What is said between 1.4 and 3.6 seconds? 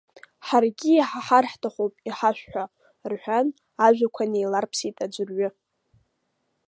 ҳҭахуп, иҳашәҳәа,— рҳәан,